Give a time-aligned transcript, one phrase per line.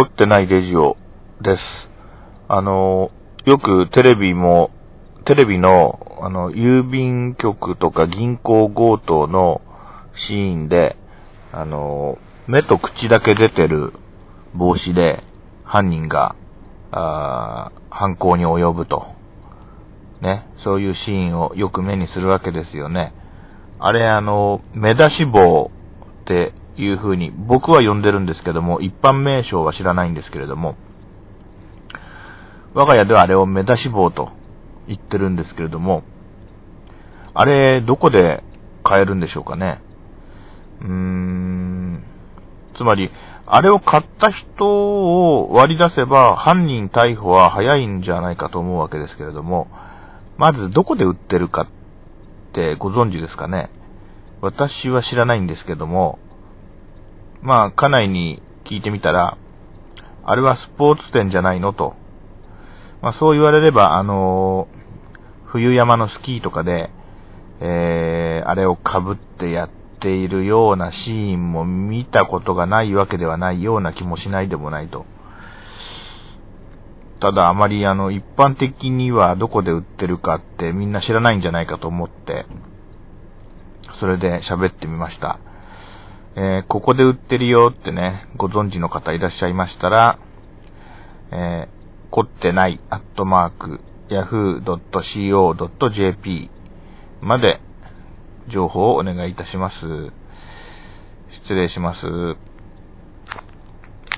[0.00, 0.96] 凝ってないレジオ
[1.42, 1.62] です。
[2.48, 3.10] あの、
[3.44, 4.70] よくテレビも、
[5.26, 9.60] テレビの、あの、郵便局とか銀行強盗の
[10.14, 10.96] シーンで、
[11.52, 12.16] あの、
[12.46, 13.92] 目と口だけ出てる
[14.54, 15.22] 帽子で
[15.64, 16.34] 犯人が、
[16.92, 19.06] あ犯行に及ぶと。
[20.22, 23.12] ね、そういうシーンをよく目にするわけですよね。
[23.78, 25.70] あれ、あの、目出し棒
[26.22, 30.76] っていう風に僕は呼んでるんですけども、一般名称は知らないんですけれども、
[32.74, 34.30] 我が家ではあれを目出し棒と
[34.86, 36.04] 言ってるんですけれども、
[37.34, 38.42] あれ、どこで
[38.82, 39.80] 買えるんでしょうかね。
[40.80, 42.04] うーん、
[42.74, 43.10] つまり、
[43.46, 49.68] あれを買った人を割り出せば犯人逮捕は早いんじゃないかと思うわけですけれども、
[50.38, 51.68] まずどこで売ってるかっ
[52.52, 53.70] てご存知ですかね
[54.40, 56.18] 私は知らないんですけども、
[57.42, 59.38] まあ、家内に聞いてみたら、
[60.24, 61.94] あれはスポーツ店じゃないのと。
[63.00, 66.90] まあ、そう言われれば、あのー、冬山のスキーとかで、
[67.60, 68.80] えー、あれを被
[69.12, 69.70] ってやっ
[70.00, 75.06] ているようなシーンも見たことがないわけではないような気もしないでもないと。
[77.20, 82.46] ただあまりあの一般的にはどこで売ってるかってみんな知らないんじゃないかと思って、
[83.98, 85.38] それで喋ってみました。
[86.36, 90.18] えー、ここで売ってるよってね、ご存知の方いらっしゃいましたら、
[91.32, 91.68] えー、
[92.10, 94.90] 凝ってない、アットマーク、yahoo.co.jp
[97.20, 97.60] まで
[98.48, 100.12] 情報をお願いいたします。
[101.30, 102.06] 失礼します。